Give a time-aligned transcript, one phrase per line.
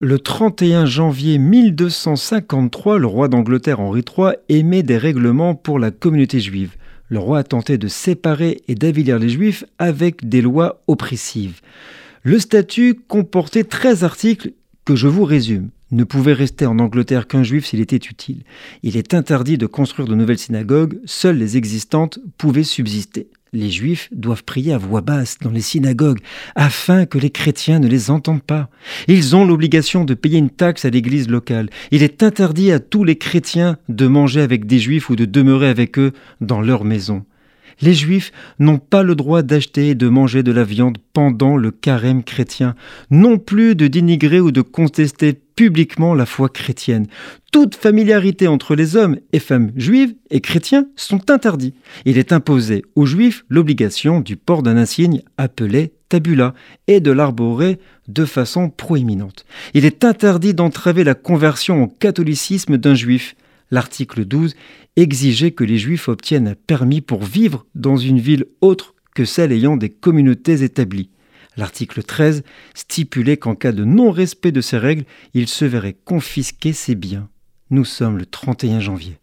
[0.00, 6.38] Le 31 janvier 1253, le roi d'Angleterre Henri III émet des règlements pour la communauté
[6.38, 6.76] juive.
[7.08, 11.62] Le roi a tenté de séparer et d'avilir les juifs avec des lois oppressives.
[12.22, 14.52] Le statut comportait 13 articles
[14.84, 15.70] que je vous résume.
[15.90, 18.44] Ne pouvait rester en Angleterre qu'un juif s'il était utile.
[18.84, 23.26] Il est interdit de construire de nouvelles synagogues, seules les existantes pouvaient subsister.
[23.52, 26.20] Les juifs doivent prier à voix basse dans les synagogues
[26.54, 28.68] afin que les chrétiens ne les entendent pas.
[29.06, 31.70] Ils ont l'obligation de payer une taxe à l'église locale.
[31.90, 35.68] Il est interdit à tous les chrétiens de manger avec des juifs ou de demeurer
[35.68, 37.24] avec eux dans leur maison.
[37.80, 41.70] Les juifs n'ont pas le droit d'acheter et de manger de la viande pendant le
[41.70, 42.74] carême chrétien,
[43.10, 47.06] non plus de dénigrer ou de contester publiquement la foi chrétienne.
[47.50, 51.74] Toute familiarité entre les hommes et femmes juives et chrétiens sont interdits.
[52.04, 56.54] Il est imposé aux juifs l'obligation du port d'un insigne appelé tabula
[56.86, 59.44] et de l'arborer de façon proéminente.
[59.74, 63.34] Il est interdit d'entraver la conversion au catholicisme d'un juif
[63.70, 64.54] l'article 12
[64.96, 69.52] exigeait que les Juifs obtiennent un permis pour vivre dans une ville autre que celle
[69.52, 71.10] ayant des communautés établies.
[71.56, 72.44] L'article 13
[72.74, 77.28] stipulait qu'en cas de non-respect de ces règles, il se verrait confisquer ses biens.
[77.70, 79.18] Nous sommes le 31 janvier.